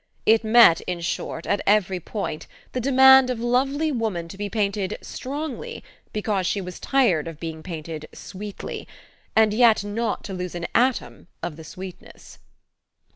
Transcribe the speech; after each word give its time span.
It 0.25 0.43
met, 0.43 0.81
in 0.87 0.99
short, 1.01 1.45
at 1.45 1.61
every 1.67 1.99
point 1.99 2.47
the 2.71 2.81
demand 2.81 3.29
of 3.29 3.39
lovely 3.39 3.91
woman 3.91 4.27
to 4.29 4.35
be 4.39 4.49
painted 4.49 4.97
"strongly" 5.03 5.83
because 6.11 6.47
she 6.47 6.59
was 6.59 6.79
tired 6.79 7.27
of 7.27 7.39
being 7.39 7.61
painted 7.61 8.09
"sweetly" 8.11 8.87
and 9.35 9.53
yet 9.53 9.83
not 9.83 10.23
to 10.23 10.33
lose 10.33 10.55
an 10.55 10.65
atom 10.73 11.27
of 11.43 11.55
the 11.55 11.63
sweetness. 11.63 12.39